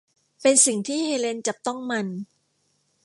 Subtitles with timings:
[0.41, 2.07] เป็นสิ่งที่เฮเลนจับต้องมัน